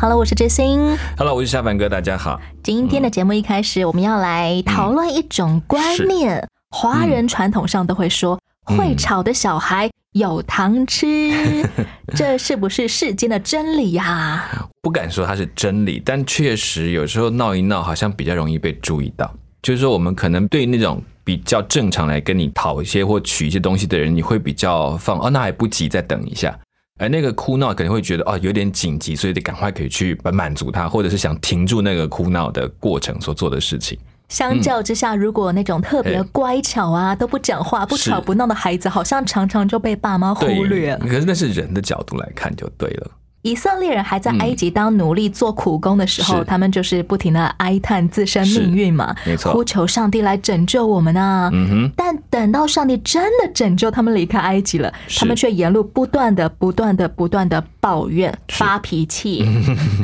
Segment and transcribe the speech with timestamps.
[0.00, 0.96] Hello，我是知心。
[1.16, 2.40] Hello，我是夏凡哥，大家好。
[2.62, 6.46] 今天的节目一开始，我们要来讨论一种观念。
[6.70, 11.68] 华人传统上都会说，会吵的小孩有糖吃，
[12.14, 14.68] 这是不是世间的真理呀？
[14.80, 19.28] 不敢说它是真理，但确实有时候闹一闹，好像比较容易被注意到。
[19.60, 26.56] 就是说，我们可能对那种比较正常来跟你讨一些或取一些东西的人，你会比较放哦，那还不急，再等一下。
[26.98, 33.98] 而那个哭闹可能会觉得哦有点紧急，所以得赶快可以去满足他，或者是想停住那个哭闹的过程所做的事情。
[34.28, 40.98] 相较之下，如果那种特别乖巧啊，都不讲话、不吵不闹的孩子，好像常常就被爸妈忽略了。
[40.98, 43.10] 可是那是人的角度来看就对了。
[43.48, 51.48] 以色列人还在埃及当奴隶做苦工的时候，是他们就是不停的哀叹自身命运嘛，没错呼求上帝来拯救我们啊。
[51.52, 59.44] 嗯哼，但等到上帝真的拯救他们离开埃及了，他们却沿路不断的、不断的、不断的抱怨、发脾气。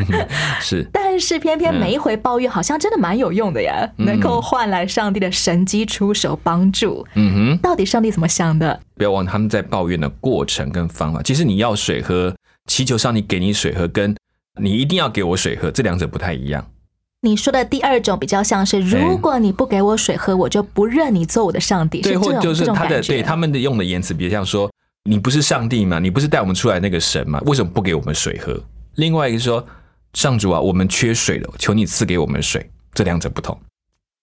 [0.61, 7.07] 是 但是偏偏每一回抱怨好像真的蛮有用的呀，能够换来上帝的神机出手帮助。
[7.15, 7.59] 嗯哼。
[7.59, 8.81] 到底上帝怎么想的？
[8.97, 11.21] 不要忘他们在抱怨的过程跟方法。
[11.23, 12.35] 其实你要水喝，
[12.67, 14.15] 祈求上帝给你水喝，跟
[14.61, 16.71] 你一定要给我水喝，这两者不太一样。
[17.23, 22.03] 你说的第二种比较像是，如果你不给我水喝，我就不认你做我的上帝。
[22.03, 24.71] 对，是这种或就是他的对他们的用的言辞，比如像说，
[25.09, 25.99] 你不是上帝吗？
[25.99, 27.41] 你不是带我们出来那个神吗？
[27.47, 28.63] 为什么不给我们水喝？
[28.97, 29.67] 另外一个说，
[30.13, 32.71] 上主啊，我们缺水了，求你赐给我们水。
[32.93, 33.59] 这两者不同。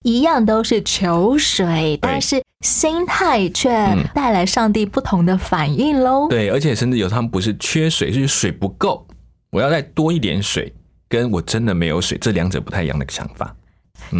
[0.02, 3.70] 一样都是求水，但是心态却
[4.14, 6.28] 带来上帝不同的反应喽。
[6.28, 9.06] 对，而且甚至有他们不是缺水，是水不够，
[9.50, 10.72] 我要再多一点水，
[11.08, 13.54] 跟我真的没有水，这两者不太一样的想法。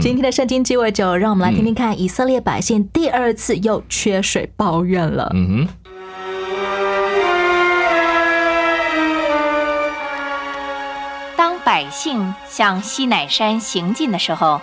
[0.00, 5.30] 今天的圣经鸡尾酒，让我们来听听看，以色列百姓第二次又缺水抱怨了。
[5.34, 5.68] 嗯哼。
[11.36, 14.62] 当百姓向西乃山行进的时候，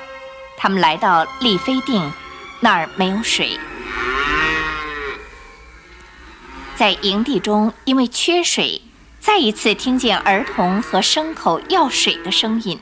[0.62, 2.12] 他们来到利非定，
[2.60, 3.58] 那儿没有水。
[6.76, 8.82] 在营地中，因为缺水，
[9.22, 12.78] 再一次听见儿童和牲口要水的声音。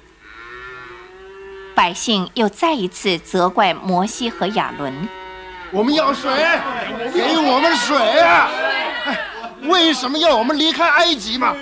[1.75, 5.07] 百姓又再一次责怪摩西和亚伦。
[5.69, 6.31] 我们要水，
[7.13, 8.49] 给我们水啊！
[9.63, 11.55] 为什么要我们离开埃及嘛？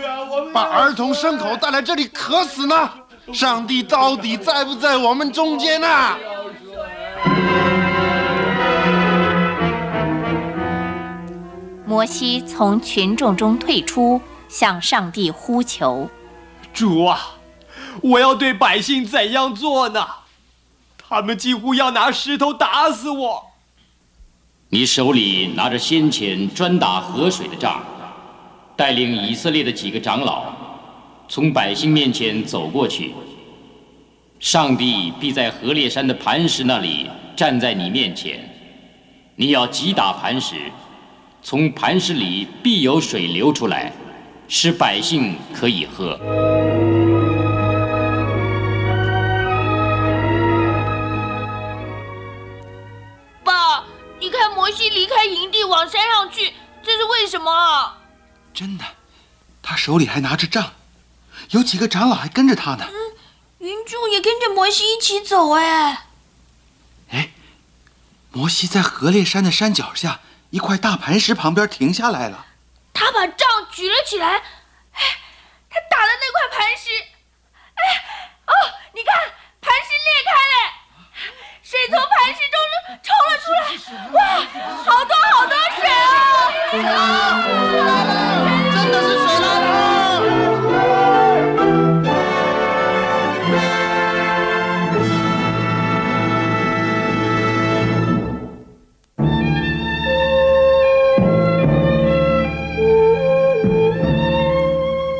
[0.53, 2.89] 把儿童牲口带来这里渴死呢？
[3.33, 6.17] 上帝到底在不在我们中间啊？
[11.85, 16.09] 摩西从群众中退出，向上帝呼求
[16.73, 17.19] ：“主啊，
[18.01, 20.05] 我要对百姓怎样做呢？
[20.97, 23.45] 他们几乎要拿石头打死我。”
[24.69, 27.83] 你手里拿着先前专打河水的杖，
[28.75, 30.51] 带领以色列的几个长老，
[31.27, 33.13] 从百姓面前走过去。
[34.39, 38.47] 上帝必在河烈山的磐石那里站在你面前，
[39.35, 40.55] 你要击打磐石，
[41.41, 43.91] 从磐石里必有水流出来，
[44.47, 46.17] 使百姓可以喝。
[53.43, 53.83] 爸，
[54.19, 56.53] 你看摩西离开营地往山上去，
[56.83, 57.97] 这是为什么啊？
[58.53, 58.83] 真的，
[59.61, 60.71] 他手里还拿着杖，
[61.51, 62.87] 有几个长老还跟着他呢。
[62.89, 62.95] 嗯，
[63.59, 66.05] 云柱也跟着摩西一起走哎。
[67.11, 67.29] 哎，
[68.31, 70.19] 摩西在河烈山的山脚下
[70.49, 72.45] 一块大磐石旁边停下来了。
[72.93, 75.01] 他把杖举了起来，哎，
[75.69, 76.89] 他打了那块磐石，
[77.75, 77.81] 哎，
[78.47, 78.51] 哦，
[78.93, 79.13] 你看
[79.61, 80.55] 磐石裂开了，
[81.61, 82.55] 水从磐石中
[83.03, 83.61] 冲了出来，
[84.11, 84.17] 哇，
[84.83, 86.73] 好多好多水哦！
[86.73, 86.77] 来
[88.03, 88.15] 了，
[88.75, 89.94] 真的是水来了！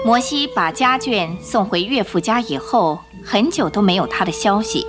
[0.06, 4.86] 摩西把家眷送回岳父家以后，很久都没有他的消息。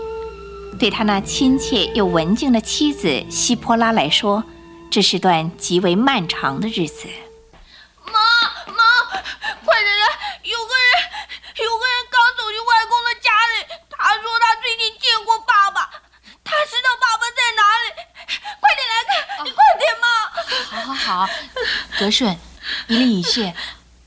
[0.79, 4.45] 对他那亲切又文静的妻子希波拉来说，
[4.91, 7.09] 这是段极为漫长的日子。
[8.05, 8.13] 妈
[8.67, 8.85] 妈，
[9.65, 10.05] 快点来！
[10.43, 13.65] 有个人，有个人刚走进外公的家里。
[13.89, 15.89] 他说他最近见过爸爸，
[16.45, 17.89] 他知道爸爸在哪里。
[18.61, 20.07] 快点来看，你快点嘛！
[20.69, 21.33] 好好好，
[21.99, 22.39] 德顺，
[22.89, 23.55] 一力一谢。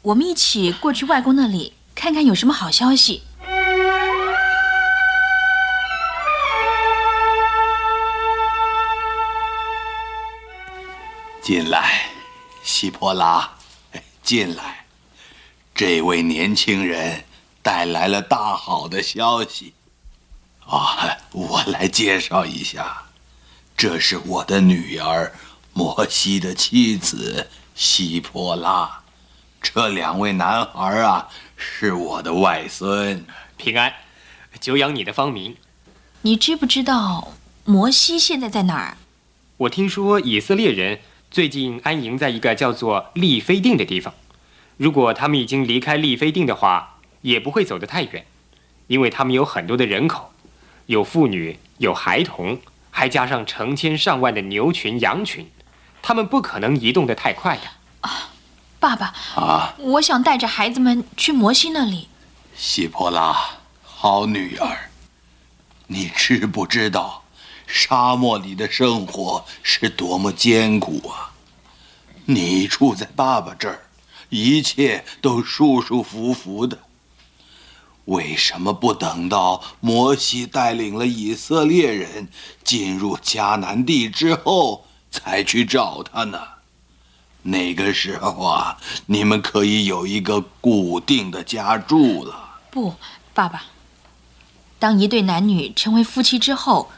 [0.02, 3.24] 我们一起过去外公那里看看有什么好消息。
[11.42, 12.12] 进来，
[12.64, 13.58] 希波拉，
[14.24, 14.86] 进来。
[15.76, 17.26] 这位年轻人
[17.62, 19.74] 带来了大好的消息。
[20.66, 23.04] 啊，我来介绍一下，
[23.76, 25.34] 这是我的女儿
[25.74, 29.02] 摩西的妻子希波拉。
[29.62, 31.28] 这两位男孩啊，
[31.58, 33.26] 是我的外孙。
[33.58, 33.94] 平安，
[34.60, 35.56] 久仰你的芳名。
[36.22, 37.34] 你知不知道
[37.66, 38.98] 摩西现在在哪儿？
[39.58, 44.14] 我听说以色列人最近安营在一个叫做利非定的地方。
[44.78, 48.26] 如果他们已经离开利非定的话，也不会走得太远，
[48.88, 50.32] 因为他们有很多的人口，
[50.86, 52.58] 有妇女，有孩童，
[52.90, 55.50] 还加上成千上万的牛群、羊群，
[56.02, 57.64] 他们不可能移动得太快的。
[58.80, 62.08] 啊，爸爸啊，我想带着孩子们去摩西那里。
[62.56, 63.38] 希波拉，
[63.84, 64.90] 好女儿，
[65.88, 67.24] 你知不知道，
[67.68, 71.32] 沙漠里的生活是多么艰苦啊？
[72.26, 73.86] 你住在爸爸这儿。
[74.32, 76.78] 一切都舒舒服服的，
[78.06, 82.30] 为什么不等到摩西带领了以色列人
[82.64, 86.40] 进入迦南地之后才去找他呢？
[87.50, 92.60] 那个时候啊，你们可以有一个固定的家住了。
[92.72, 92.96] 不，
[93.34, 93.64] 爸爸，
[94.78, 96.92] 当一对男女成为夫妻之后，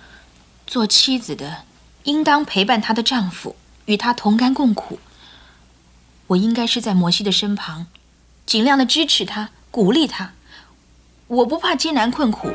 [0.68, 1.64] 做妻子的
[2.04, 3.56] 应当陪伴她的丈夫，
[3.86, 5.00] 与他同甘共苦。
[6.28, 7.88] 我应该是在摩西的身旁，
[8.46, 10.32] 尽量的支持他，鼓励他。
[11.28, 12.50] 我不怕艰难困苦。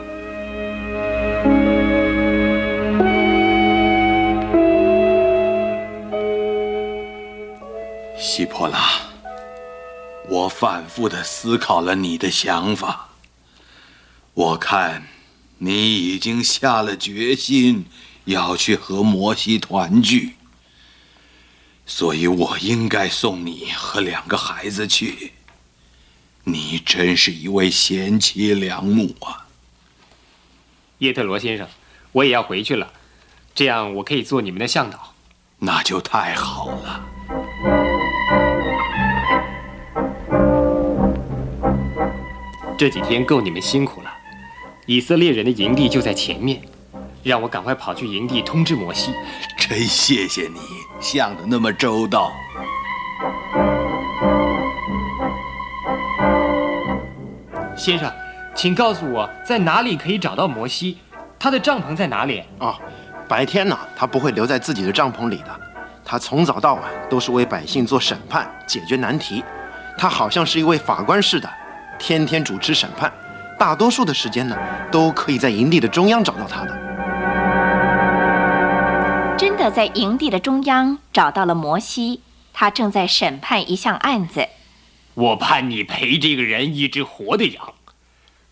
[8.37, 9.01] 希波拉，
[10.29, 13.09] 我反复的思考了你的想法。
[14.35, 15.09] 我看，
[15.57, 17.87] 你已经下了决心
[18.27, 20.35] 要去和摩西团聚。
[21.87, 25.33] 所以我应该送你和两个孩子去。
[26.45, 29.47] 你真是一位贤妻良母啊，
[30.99, 31.67] 耶特罗先生，
[32.13, 32.93] 我也要回去了，
[33.55, 35.15] 这样我可以做你们的向导。
[35.59, 37.86] 那就太好了。
[42.79, 44.13] 这几天够你们辛苦了，
[44.85, 46.61] 以色列人的营地就在前面，
[47.23, 49.15] 让我赶快跑去营地通知摩西。
[49.57, 50.61] 真谢谢你
[51.01, 52.31] 想的那么周到，
[57.75, 58.13] 先生，
[58.55, 60.99] 请告诉我在哪里可以找到摩西？
[61.39, 62.43] 他的帐篷在哪里？
[62.59, 62.75] 哦，
[63.27, 65.61] 白天呢，他不会留在自己的帐篷里的，
[66.05, 69.43] 他从早到晚都是为百姓做审判、解决难题，
[69.97, 71.49] 他好像是一位法官似的，
[71.99, 73.13] 天天主持审判，
[73.59, 74.57] 大多数的时间呢，
[74.91, 76.87] 都可以在营地的中央找到他的。
[79.39, 82.21] 真的在营地的中央找到了摩西，
[82.53, 84.49] 他正在审判一项案子。
[85.15, 87.75] 我判你赔这个人一只活的羊，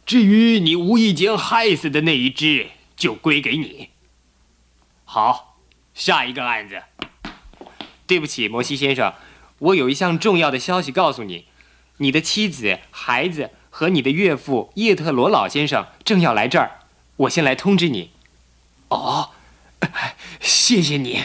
[0.06, 2.66] 至于你无意间害死的那一只，
[2.96, 3.90] 就归给你。
[5.04, 5.58] 好，
[5.94, 6.82] 下一个案子。
[8.06, 9.14] 对不起，摩西先生，
[9.58, 11.46] 我有一项重要的消息告诉你：
[11.98, 16.80] 你的妻子、孩子和你的岳父叶特罗老先生正要来这儿，
[17.16, 18.10] 我先来通知你。
[18.88, 19.30] 哦。
[20.40, 21.22] 谢谢你。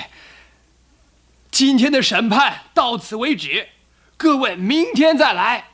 [1.49, 3.69] 今天的审判到此为止，
[4.17, 5.69] 各位明天再来。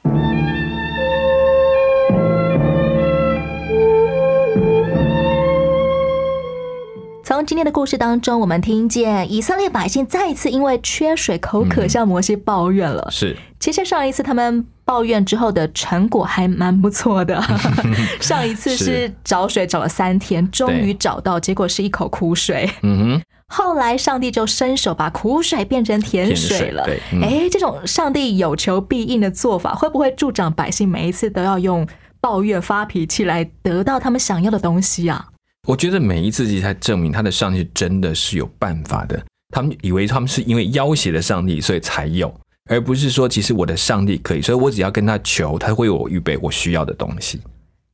[7.36, 13.06] 从今天的故事当中，我们听见以色列百姓再一次因为缺水口渴向摩西抱怨了。
[13.12, 17.44] 是，其实上一次他们抱怨之后的成果还蛮不错的。
[18.22, 22.70] 上一次是找水找了三天，终于找到，结果是一口苦水。
[22.84, 23.22] 嗯哼。
[23.50, 26.88] 后来上帝就伸手把苦水变成甜水了。
[27.22, 31.86] 哎，这种上帝有求必应的做法，会不会助长百姓每一次都要用
[32.22, 35.26] 抱怨发脾气来得到他们想要的东西啊？
[35.66, 39.22] 我觉得每一次才证明他的上帝真的是有办法的。
[39.54, 42.34] 他们以为他们是因为要挟了上帝，所以才有，
[42.70, 47.42] 而不是说其实我的上帝可以，所以我只要跟他求，他会为我预备我需要的东西。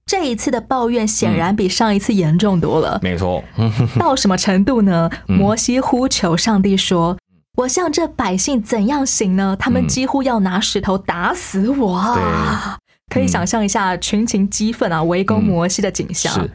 [0.06, 3.00] 这一次的抱怨显然比上一次严重多了。
[3.02, 3.44] 没错，
[3.98, 5.10] 到什么程度呢？
[5.28, 7.18] 摩西呼求上帝说
[7.58, 9.56] ：“我向这百姓怎样行呢？
[9.58, 12.28] 他们几乎要拿石头打死我。”
[13.14, 16.50] 可以想象一下群情激愤啊，围攻摩西的景象。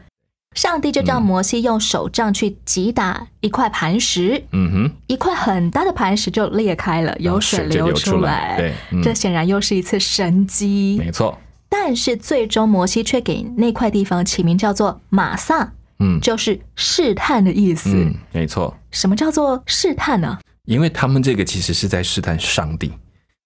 [0.56, 10.96] 上帝就叫摩西用手杖去击打一块磐石，嗯哼，一块很大的磐石就裂开了，有水流出出来对嗯这显然又是一次神迹。
[10.98, 17.90] 没错，但是最终摩西却给那块地方起名叫做马萨，嗯就是试探的意思。
[17.94, 20.38] 嗯，没错，什么叫做试探呢？
[20.64, 22.90] 因为他们这个其实是在试探上帝。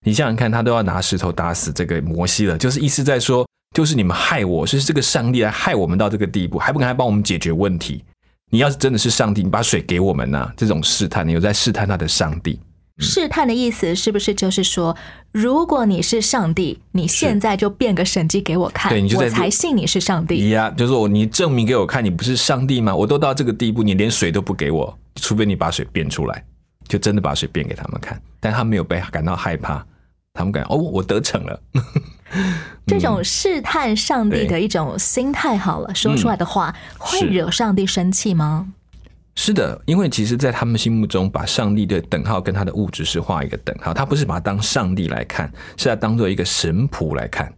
[0.06, 8.04] 你想想看，他都要拿石头打死这个摩西了，就是意思在说，就是你们害我，是这个上帝来害我们到这个地步，还不赶快帮我们解决问题？
[8.50, 12.58] 你要是真的是上帝，你把水给我们呐、这种试探，你有在试探他的上帝。
[12.98, 14.94] 试探的意思是不是就是说，
[15.30, 20.50] 如果你是上帝，你现在就变个神迹给我看，对你就在我才信你是上帝。
[20.50, 22.94] 呀，就是我，你证明给我看，你不是上帝吗？
[22.94, 26.44] 我都到这个地步，你连水都不给我，除非你把水变出来，
[26.88, 28.20] 就真的把水变给他们看。
[28.40, 29.86] 但他没有被感到害怕，
[30.40, 31.60] 他们感觉哦，我得逞了。
[32.86, 38.72] 这种试探上帝的一种心态，好了，说出来的话会惹上帝生气吗？
[39.36, 47.50] 是的，因为其实，在他们心目中，把上帝的等号跟他的物质是画一个等号，他不是把它当上帝来看，是他当做一个神仆来看。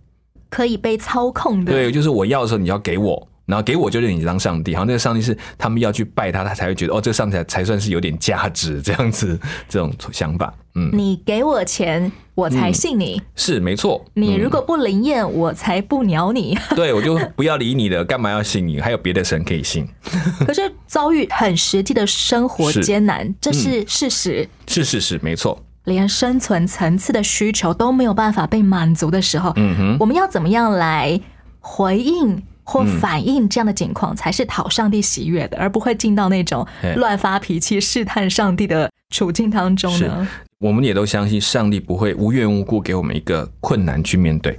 [0.50, 4.74] 可以被操控的，对，就是我要的时候你要给我，然后给我就认你当上帝。
[4.74, 10.54] 好像这个上帝是他们要去拜他，他才会觉得哦，这个上帝才才算是有点价值这样子这种想法。
[10.74, 14.02] 嗯，你给我钱，我才信你；是没错。
[14.16, 16.56] 嗯你如果不灵验，我才不鸟你。
[16.74, 18.80] 对我就不要理你了，干嘛要信你？
[18.80, 19.86] 还有别的神可以信。
[20.46, 24.48] 可是遭遇很实际的生活是艰难，这是事实。
[24.66, 25.62] 是是是，没错。
[25.84, 31.20] 连生存层次的需求都没有办法被满足的时候，嗯哼我们要怎么样来
[31.58, 36.66] 回应或嗯反映这样的情况，才是讨上帝喜悦的，而不会进到那种
[36.96, 40.28] 乱发脾气、试探上帝的处境当中呢？
[40.58, 44.56] 我们也都相信上帝不会无缘无故给我们一个困难去面对，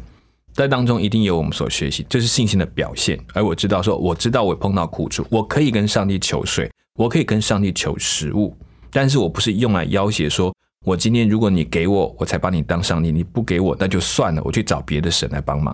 [0.54, 3.18] 在当中一定有我们所学习，这是信心的表现。
[3.34, 8.54] 而我知道说，我知道我碰到苦处，我可以跟上帝求水，我可以跟上帝求食物，
[8.92, 10.54] 但是我不是用来要挟说，
[10.86, 15.74] 我今天如果你给我，我才把你当上帝；你不给我，那就算了，我去找别的神来帮忙。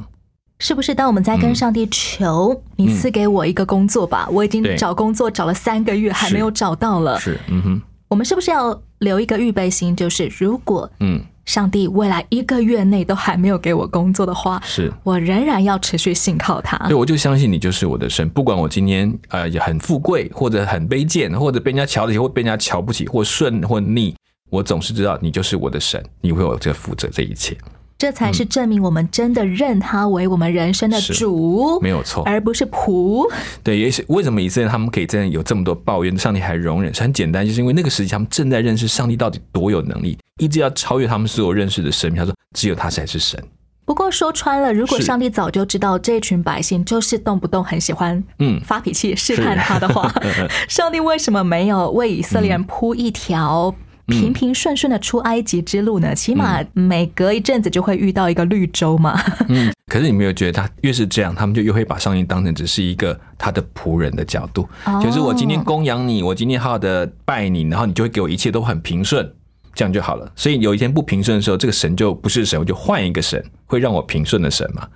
[0.60, 0.94] 是不是？
[0.94, 7.18] 当我们在跟上帝求、你赐给我一个工作吧，我已经找工作找了三个月，还没有找到了。
[7.20, 9.96] 是，嗯哼，我们是不是要留一个预备心？
[9.96, 14.92] 就是如果嗯，上帝未来一个月内都还没有给我工作的话，是。
[15.04, 16.78] 我仍然要持续信靠他。
[16.88, 24.14] 对，我就相信你就是我的神，不管我今天呃也很富贵，或者很卑贱，或者被人家瞧得起，或被人家瞧不起，或顺或逆，
[24.50, 27.58] 我总是知道你就是我的神，你为我这负责这一切，
[28.00, 32.24] 这才是证明我们真的认他为我们人生的主，没有错。
[32.24, 33.30] 而不是仆。
[33.62, 42.20] 对，也是为什么以色列他们可以这样有这么多抱怨，上帝还容忍，是很简单，就是因为那个时期他们正在认识上帝到底多有能力，一直要超越他们所有认识的神明。
[42.22, 43.38] 他说，只有他才是神。
[43.84, 50.10] 不过说穿了，如果上帝早就知道这群百姓就是动不动很喜欢嗯发脾气、试探他的话，
[50.70, 53.76] 上帝为什么没有为以色列人铺一条
[54.10, 56.14] 平平顺顺的出埃及之路呢？
[56.14, 59.20] 起码每隔一阵子就会遇到一个绿洲嘛。
[59.48, 69.32] 嗯，可是你没有觉得他越是这样，他们就越会把上帝当成只是一个他的仆人的角度，哦就是我今天供养你，我今天好好的拜你，然后你就会给我一切都很平顺，
[69.74, 70.32] 这样就好了。
[70.36, 74.88] 所以有一天不平顺的时候，这个神就不是神，我就换一个神，会让我平顺的神嘛。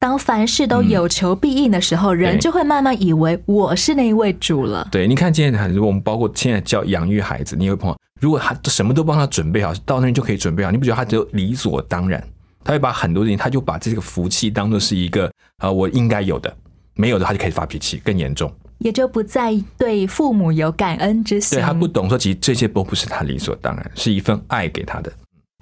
[0.00, 4.86] 当凡事都有求必应的时候，人就会慢慢以为我是那一位主了。
[4.92, 12.22] 对，你看今天很多我们包括现在教养育孩子，你会碰到，如果他什么都帮他准备好，到那边就可以准备好，你不觉得他只有理所当然？
[12.64, 15.26] 他会把很多事情，他就把这个福气当做是一个
[15.58, 16.54] 啊、呃我应该有的，
[16.94, 18.52] 没有的他就可以发脾气，更严重。
[18.78, 21.58] 也就不再对父母有感恩之心。
[21.58, 25.12] 对他不懂说，其实这些都不是他理所当然，是一份爱给他的。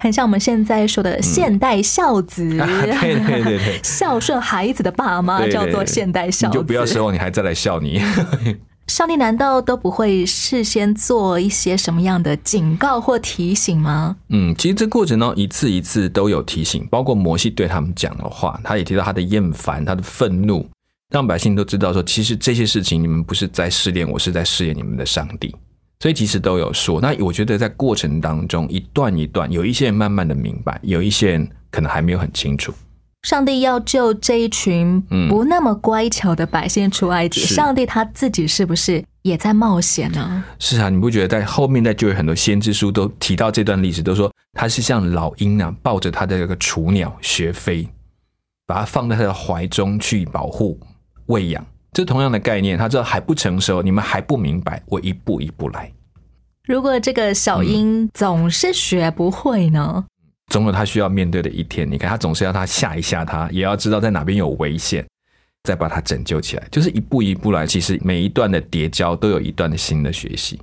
[0.03, 6.57] 很像我们现在说的现代孝子，啊 对对对对 孝顺孩子的爸妈叫做现代孝子。
[6.57, 7.99] 你就不要奢望你还再来笑你。
[8.87, 14.15] 上帝难道都不会事先做一些什么样的警告或提醒吗？
[14.29, 20.65] 嗯，其实这过程中一次一次都有提醒，包括摩西对他们讲的话，他也提到他的厌烦、他的愤怒，
[21.11, 25.53] 让百姓都知道说，其实这些事情你们不是在试炼我，是在试验你们的上帝。
[25.99, 27.01] 所以其实都有说。
[27.01, 32.71] 那我觉得在过程当中，一段一段，有一些人慢慢的明白，有一些人可能还没有很清楚。
[33.27, 40.41] 上帝要救这一群嗯不那么乖巧的百姓出埃及，是上帝他自己是不是也在冒险呢？
[40.59, 47.85] 是啊，你不觉得在后面在就有很多先知书都提到这段历史，都说他是像老鹰啊，抱着他的这个雏鸟学飞，
[48.65, 50.79] 把它放在他的怀中去保护、
[51.25, 51.65] 喂养。
[51.91, 55.91] 这同样的概念，他知道还不成熟，你们还不明白，我一步一步来。
[56.63, 60.05] 如果这个小鹰总是学不会呢？
[60.51, 61.89] 总有他需要面对的一天。
[61.89, 65.05] 你看，他总是要他吓一吓他，也要知道在哪边有危险。
[65.63, 67.67] 再把他拯救起来，就是一步一步来。
[67.67, 70.57] 其实每一段的叠交都有一段的新的学习。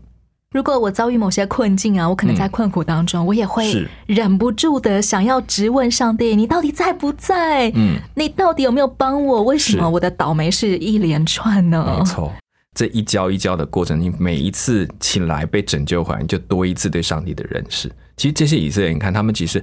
[0.53, 7.71] 如果我遭遇某些困境啊，我可能在困苦当中，我也会忍不住的想要质问上帝：你到底在不在？
[7.75, 9.43] 嗯，你到底有没有帮我？
[9.43, 11.85] 为什么我的倒霉是一连串呢？
[11.99, 12.33] 没错，
[12.75, 17.93] 这一交一交的过程，你每一次起来被拯救回来，你就多一次对上帝的认识。
[18.17, 19.63] 其实这些以色列人，你看他们其实。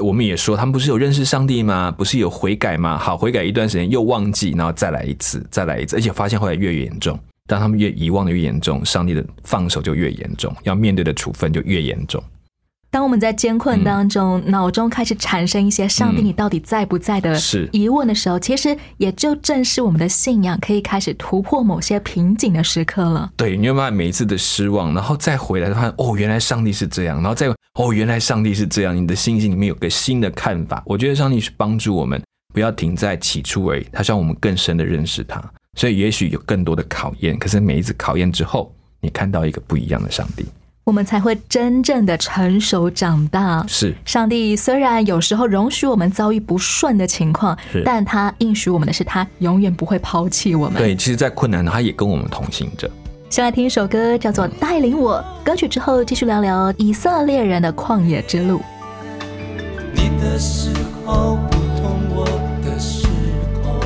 [0.00, 1.90] 我们也说，他们不是有认识上帝吗？
[1.90, 2.98] 不是有悔改吗？
[2.98, 7.18] 好，悔改一段时间又忘记，然后再来一次，再来一次，而且发现后来越严重。
[7.46, 12.22] 当他们越遗忘的越严重，上帝的放手就越严重，要面对的处分就越严重。
[12.90, 17.38] 当我们在艰困当中，脑中开始产生一些“上帝，嗯你到底在不在”的
[17.70, 23.30] 疑问的时候，其实也就正是我们的信仰可以开始突破某些瓶颈的时刻了。
[23.36, 30.82] 对，你会发现每一次的失望，然后再回来发现哦，原来上帝是这样，然后再哦，原来上帝是这样，你的信心里面有个新的看法。
[30.84, 32.20] 我觉得上帝是帮助我们，
[32.52, 35.40] 不要停在起初而已，他希望我们更深的认识他。
[35.78, 40.44] 所以也许有更多的考验，可是每一次考验之后，你看到一个不一样的上帝。
[40.82, 43.64] 我们才会真正的成熟长大。
[43.68, 50.82] 是上帝虽然有时候容许我们遭遇不顺的情况，但他应许我们的是，他永远不会抛弃我们。
[50.82, 52.90] 对，其实，在困难，他也跟我们同行着。
[53.30, 55.22] 先来听一首歌，叫做《带领我》。
[55.44, 58.62] 歌曲之后，继续聊聊以色列人的旷野之路。
[59.92, 60.70] 你的时
[61.04, 62.24] 候不同我
[62.64, 63.06] 的时
[63.62, 63.78] 候，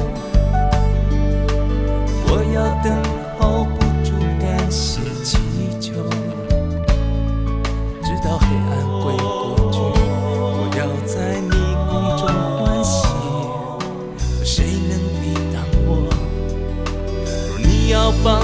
[2.29, 2.95] 我要等
[3.37, 5.39] 候不住感谢祈
[5.81, 5.93] 求，
[8.05, 8.71] 直到黑暗
[9.03, 9.81] 归过去，
[10.55, 11.51] 我要在你
[11.91, 12.23] 宫中
[12.61, 13.09] 欢喜。
[14.39, 15.57] 可谁能抵挡
[15.89, 15.91] 我？
[17.27, 18.41] 若你要帮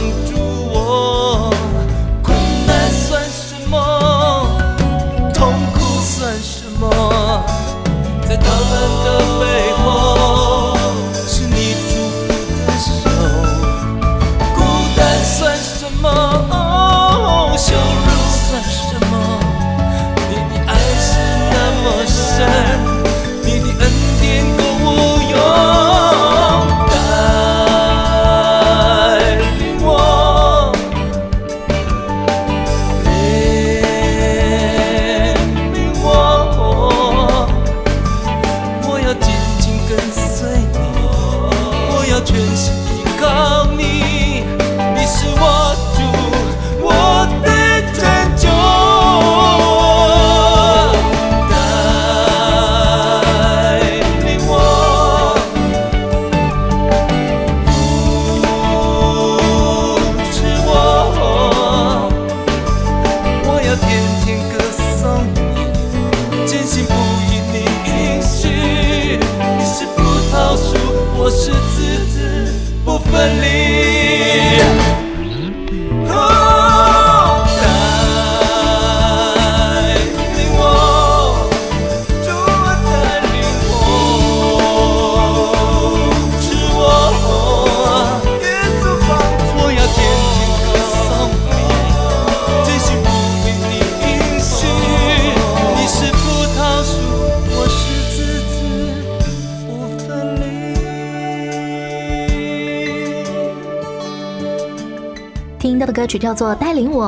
[106.09, 107.07] 曲叫做《带领我》，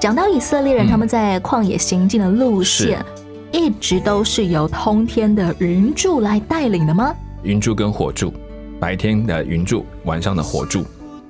[0.00, 3.04] 讲到以色列人嗯他们在旷野行进的路线，
[3.52, 7.14] 一直都是由通天的云柱来带领的吗？
[7.42, 8.32] 云柱跟火柱，
[8.80, 10.82] 白天的云柱，晚上的火柱。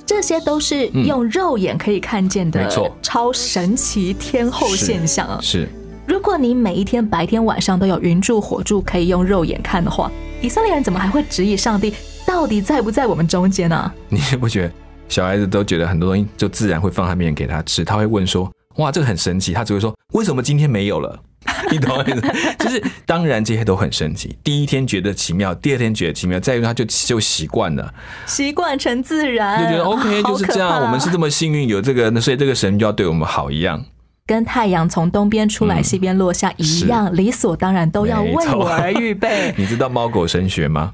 [0.07, 5.39] 这些都是用肉眼可以看见的没错超神奇天后现象啊！
[5.43, 5.69] 是
[6.07, 11.93] 如果你每一天白天晚上都有云柱火柱可以用肉眼看的话，以色列人怎么还会质疑上帝
[12.25, 14.73] 到底在不在我们中间呢、你不觉得
[15.09, 17.85] 小孩子都觉得很多东西就自然会放他面前给他吃？
[17.85, 21.19] 他会问说：“哇，这个很神奇。”他只会说：“为什么今天没有了？”
[21.71, 22.21] 你懂我意思？
[22.59, 24.37] 就是当然这些都很神奇。
[24.45, 27.93] 第一天觉得奇妙，第二天觉得奇妙，再一个他就就习惯了，
[28.27, 30.83] 习惯成自然，就觉得 OK 就是这样。
[30.83, 33.83] 我们是这么幸运有这个，那所以这个神就要对我们好一样。
[34.27, 39.55] 跟太阳从东边出来，嗯西边落下一样，理所当然都要为我而预备。
[39.57, 40.93] 你知道猫狗神学吗？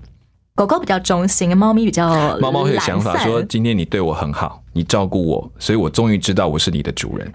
[0.56, 7.28] 狗狗比较忠心，猫咪比较猫猫会有想法说：“今天你对我很好，你照顾我，所以我终于知道我是你的主人。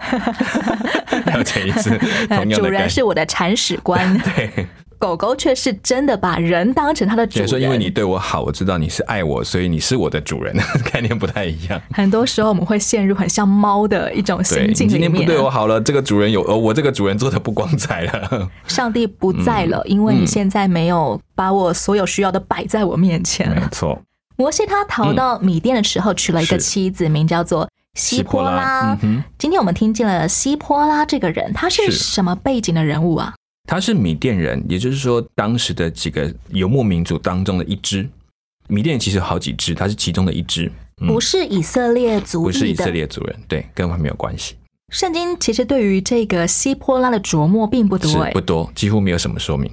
[1.26, 1.90] 了解一次，
[2.28, 2.64] 同样的主。
[2.64, 4.66] 人是我的铲屎官， 对，
[5.00, 7.48] 狗狗却是真的把人当成它的主人。
[7.48, 10.54] 所以说因为你对我好，我知道你是爱我，所以你是我的主人，
[10.92, 11.80] 概念不太一样。
[11.94, 15.22] 很多时候我们会陷入很像猫的一种对心你今天不。
[15.22, 18.48] 对我好了，这个主人有，呃，我这个主人做的不光彩了。
[18.68, 23.48] 上帝不在了，因为你现在没有把我所有需要的摆在我面前。
[23.50, 23.98] 没错，
[24.36, 28.94] 摩西他逃到米甸的时候，娶了一个妻子，名叫做希波拉。
[29.38, 33.32] 今天我们听见了希波拉这个人，他是是什么背景的人物啊？
[33.70, 38.04] 他是米甸人，也就是说当时的几个游牧民族当中的一支。
[38.66, 40.68] 米甸其实有好几支，他是其中的一支，
[41.00, 42.74] 嗯不是以色列族不是以。
[42.74, 44.56] 色列族人，对，跟他没有关系，
[44.88, 48.40] 圣经其实对于这个希波拉的琢磨并不多不。
[48.40, 49.70] 多，几乎没有什么说明。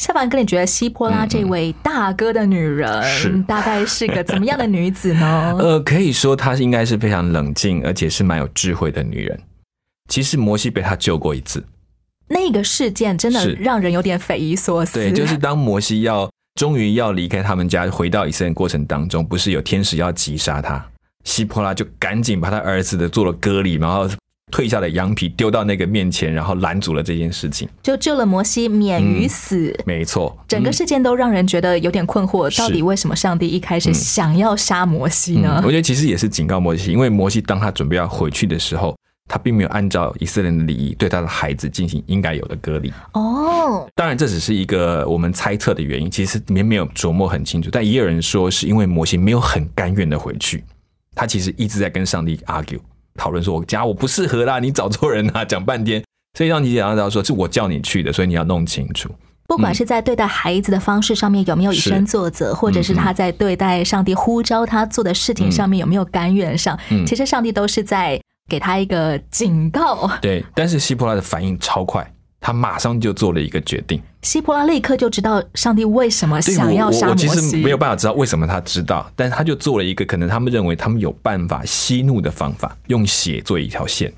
[0.00, 5.54] 夏凡哥，你觉得希波拉这位大哥的女人，大概是个怎么样的女子呢？
[5.62, 9.40] 呃，可以说她应该是非常冷静，而且是蛮有智慧的女人。
[10.08, 11.64] 其实摩西被她救过一次，
[12.28, 14.94] 那个事件真的让人有点匪夷所思。
[14.94, 20.84] 对，就是当摩西要终于要离开他们家，回到以色列过程当中，不是有天使要击杀他，
[21.24, 24.08] 希波拉就赶紧把他儿子的做了割礼，然后
[24.52, 27.68] 褪下的羊皮丢到那个面前，然后拦阻了这件事情。
[27.82, 29.76] 就救了摩西免于死。
[29.84, 35.70] 没错，整个嗯事件都让人觉得有点困惑，是到底为什么上帝一开始想要杀摩西呢嗯，我？
[35.70, 38.96] 觉得其实也是警告摩西，因为摩西当他准备要回去的时候，
[39.28, 42.92] 他并没有按照以色列人的礼仪对他的孩子进行应该有的隔离。
[43.12, 47.68] 哦，当然，这只是一个我们猜测的原因，其实里面没有琢磨很清楚。
[47.72, 50.64] 但也有人说，是因为摩西没有很甘愿的回去，
[51.14, 52.78] 他其实一直在跟上帝 argue
[53.14, 56.04] 讨论说：“我家我不适合啦，你找错人啦。”讲半天，
[56.36, 59.10] 所以让你讲到说是我叫你去的，所以你要弄清楚。
[59.48, 70.10] 不管是在对待孩子的方式上面有没有以身作则，或者是他在对待上帝呼召他做的事情上面有没有甘愿上，嗯其实上帝都是在给他一个警告。
[70.22, 74.00] 对，但是希波拉的反应超快，他马上就做了一个决定。
[74.22, 77.76] 希波拉立刻就知道上帝为什么想要杀摩我我我其实没有。
[77.76, 84.12] 办法知道为什么他知道，但他就做了一个可能他们认为他们有办法息怒的方法，用血做一条线。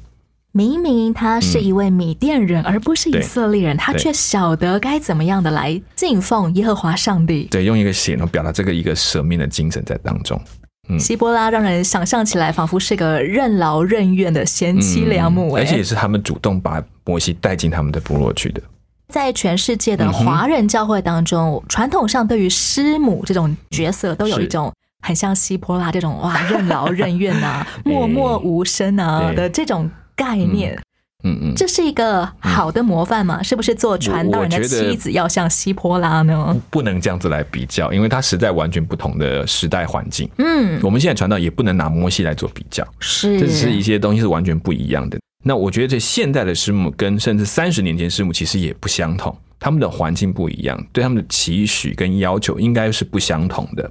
[0.53, 7.45] 明明他是一位米甸人，而不是以色列人，他却晓得该怎么样的来敬奉耶和华上帝。
[7.51, 10.41] 对，用一个血，然后表达这个一个舍命的精神在当中。
[10.89, 10.99] 嗯。
[10.99, 18.61] 希波拉让人想象起来，仿佛是个任劳任怨的贤妻良母、哎、而且也是他们主动把摩西带进他们的部落去的。
[19.09, 24.73] 在全世界嗯的华人教会当中，传统上对于师母这种角色，都有一种
[25.03, 30.75] 很像希波拉这种哇任劳任怨啊、 默默无声啊的这种概念。
[30.75, 30.83] 嗯
[31.25, 33.43] 嗯嗯，这是一个好的模范吗？
[33.43, 36.57] 是不是做传道人的妻子要像希波拉呢？
[36.71, 40.31] 不能这样子来比较，因为它实在完全不同的时代环境。
[40.39, 45.19] 嗯，我们现在传道也不能拿摩西来做比较，是，这只是一些东西是完全不一样的。
[45.45, 53.91] 那我觉得这现代的师母跟甚至三十年前师母其实也不相同，他们的环境不一样，对他们的期许跟要求应该是不相同的。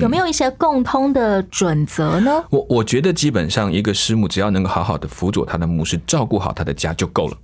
[0.00, 2.44] 有没有一些共通的准则呢？
[2.50, 7.36] 我我觉得基本上一个师母只要能够好好的辅佐他的牧师，照顾好他的家就够了。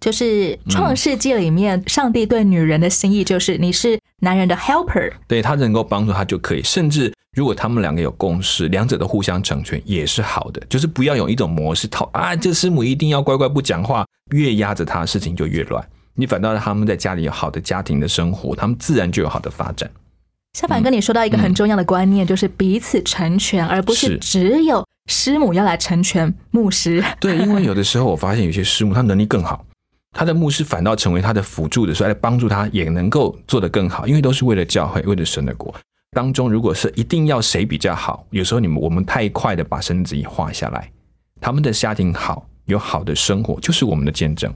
[0.00, 10.60] 就是创世纪里面，上帝对女人的心意就是你是男人的 helper，对他能够帮助他就可以，甚至如果他们两个有共识，两者的互相成全也是好的。
[10.68, 15.82] 就是不要有一种模式套啊，这师母一定要乖乖不讲话，越压着他，事情就越乱。
[16.14, 19.90] 你反倒让他们在家里有好的家庭的生活，他们自然就有好的发展。
[20.54, 27.04] 小凡跟你说到一个很重要的观念，就是彼此成全，而不是是只有师母要来成全牧师。
[27.18, 29.66] 对，因为有的时候我发现有些师母他能力更好，
[30.12, 35.74] 他的牧师反倒成为他的辅助的时候，来帮助他也能够做得更好，因为都是为了教会，为了神的国。
[36.12, 40.88] 当中如果是一定要谁比较好，有时候你们我们太快的把身子一画下来，
[41.40, 44.54] 他们的家庭好，有好的生活，就是我们的见证。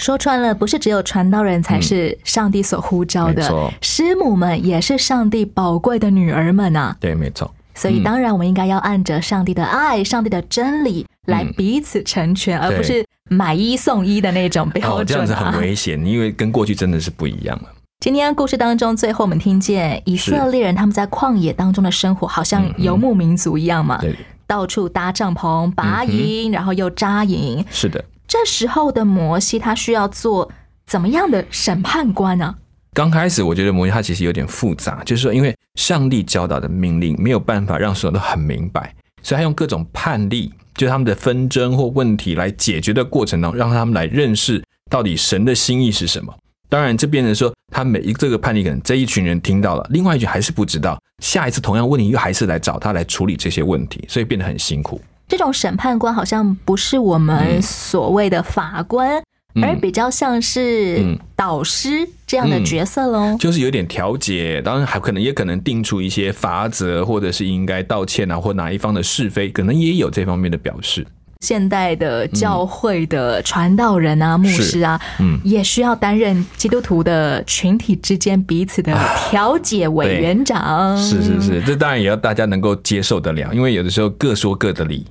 [0.00, 6.96] 说穿了，不是只有传道人才是上帝所呼召的，师母们也是上帝宝贵的女儿们啊。
[6.98, 7.52] 对，没错。
[7.74, 15.34] 所以，当然我们应该要按着上帝的爱、上帝的真理来彼此成全，而不是买一送一的那种标哦，这样子。
[15.34, 17.68] 很危险，因为跟过去真的是不一样了。
[18.00, 27.62] 今天故事当中，最后我们听见以色列人他们在旷野当中的生活，好像游牧民族一样嘛，对，到处搭帐篷、拔营，然后又扎营。
[27.70, 28.02] 是的。
[28.30, 30.48] 这时候的摩西，他需要做
[30.86, 32.54] 怎么样的审判官呢、
[32.92, 46.32] 刚开始我觉得摩西他其实有点复杂，就是说因为上帝教导的命令没有办法让所有人都很明白，所以他用各种判例，就他们的纷争或问题来解决的过程当中，让他们来认识到底神的心意是什么。
[46.68, 55.00] 当然，这变成说，他每一个这个判例，可能这一群人听到了，另外一群还是不知道，下一次同样问题又还是来找他来处理这些问题，所以变得很辛苦。
[55.30, 59.22] 这种审判官好像不是我们所谓的法官，
[59.54, 59.64] 嗯。
[59.64, 63.36] 而比较像是嗯导师这样的角色喽。
[63.38, 71.06] 就是有点调解，当然还可能也可能定出一些法则，或者是应该道歉啊，或哪一方的是非，可能也有这方面的表示。
[71.40, 75.40] 现代的教会的传道人啊、牧师啊，嗯。
[75.42, 78.94] 也需要担任基督徒的群体之间彼此的
[79.30, 80.94] 调解委员长。
[80.98, 85.06] 是是是，这当然也要大家能够接受得了，因为有的时候各说各的理，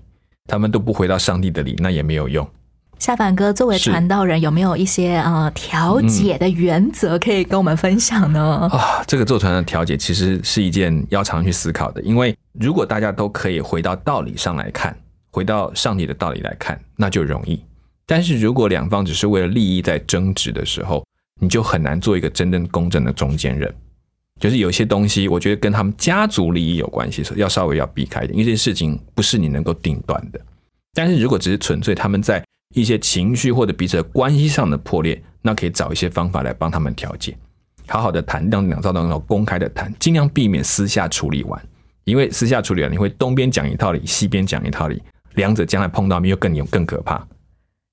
[0.50, 2.46] 他们都不回到上帝的理，那也没有用。
[2.98, 8.68] 夏凡哥，作为传道人，有没有一些呃调解的原则可以跟我们分享呢？
[8.72, 14.94] 啊，这个做传的调解其实是一件要常去思考的，因为如果大家都可以回到道理上来看，
[15.32, 17.64] 回到上帝的道理来看，那就容易。
[18.06, 21.06] 但是如果两方只是为了利益在争执的时候，
[21.40, 23.74] 你就很难做一个真正公正的中间人。
[24.40, 30.40] 就是有些东西，我觉得跟他们家族利益有关系，要稍微要避开一点，因为这些事情不是你能够定断的。
[30.94, 37.36] 但是如果只是纯粹他们在一些情绪或者彼此的关系上的破裂，那可以找一些方法来帮他们调解，
[37.88, 41.62] 好好的谈，让两造当中公开的谈，尽量避免私下处理完，
[42.06, 45.02] 因为私下处理完，你会东边讲一套理，西边讲一套理，
[45.36, 47.28] 两者将来碰到面又更有更可怕。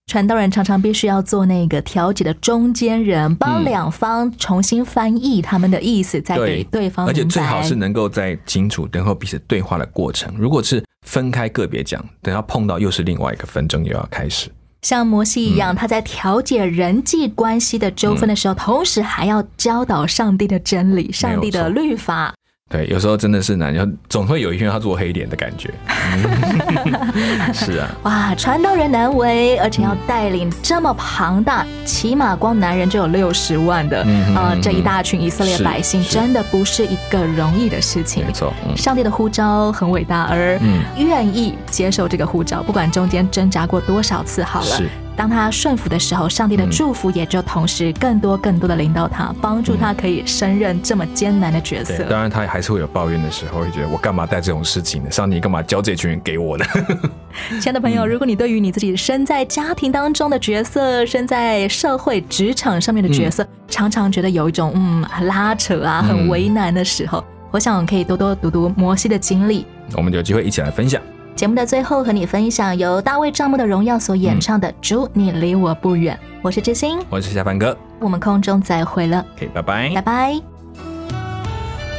[0.06, 10.32] 传道人常常必须要做那个调解的中间人，帮嗯两方重新翻译他们的意思，再给对方而且最好是能够在清楚等候彼此对话的过程。
[10.38, 14.48] 如果是分开个别讲，等到碰到又是另外一个纷争又要开始。
[14.82, 22.32] 像摩西一嗯样，他在调解人际关系的纠纷的时候，同时还要教导上帝的真理、上帝的律法。
[22.68, 25.72] 对，有时候真的是难，要总会有一天要做黑脸的感觉。
[25.88, 38.26] 嗯 是啊，哇，传道人难为，而且要带领这么庞大，起码光男人就有六十万的，嗯哼嗯哼呃这一大群以色列百姓，真的不是一个容易的事情。
[38.26, 44.88] 没错，嗯，上帝的呼召很伟大，而嗯愿意接受这个呼召，不管中间挣扎过多少次，好了是。
[45.16, 52.04] 当他顺服的时候，上帝的嗯祝福也就同时更多更多的领导他，帮助他可以胜任这么艰难的角，色。
[52.04, 55.10] 当然他还是会有抱怨的时候，会觉得我干嘛带这种事情呢？
[55.12, 56.64] 上帝干嘛交这群人给我呢？
[57.60, 69.64] 亲爱的朋友，嗯如果你对于你自己身在家庭当中的角色，身在社会职场上面的角色，常常觉得有一种嗯拉扯啊、嗯很为难的时候，我想可以多多读读摩西的经历。
[69.94, 71.00] 我们有机会一起来分享。
[71.36, 76.18] 节目的最后，和你分享由大卫帐幕的荣耀所演唱的《主，你离我不远》。
[76.40, 80.32] 我是知心，我是夏凡哥我们空中再会了，，OK，拜拜，拜拜。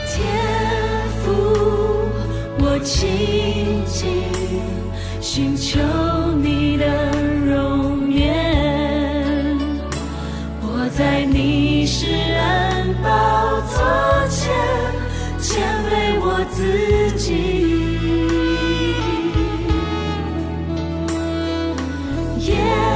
[0.07, 0.25] 天
[1.23, 1.31] 父，
[2.57, 4.23] 我静静
[5.21, 5.79] 寻求
[6.41, 7.11] 你的
[7.45, 9.55] 容颜，
[10.63, 14.51] 我在你施恩宝座前
[15.39, 17.86] 谦卑我自己。
[22.57, 22.86] 耶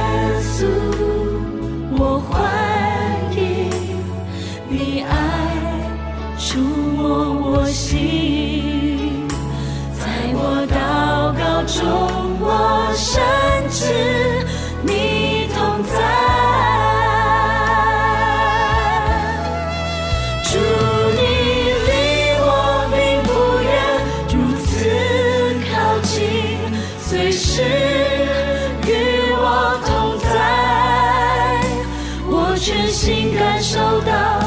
[32.62, 34.40] 全心感受到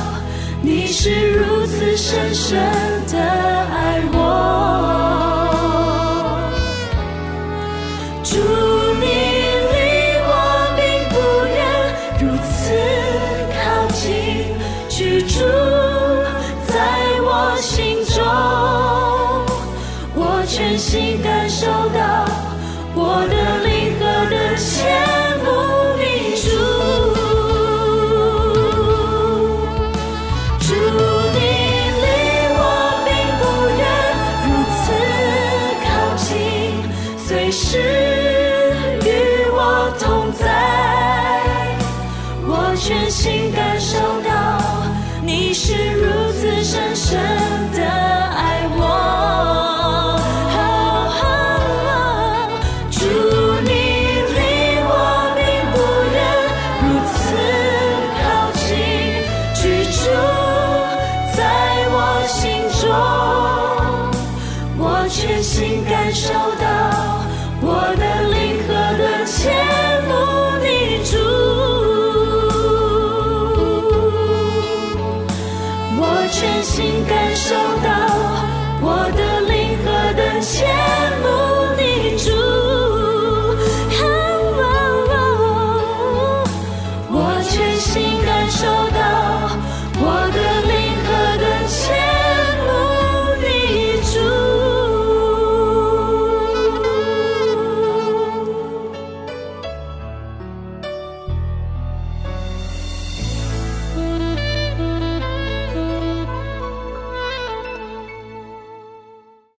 [0.62, 2.58] 你是如此深深
[3.12, 5.25] 的爱我。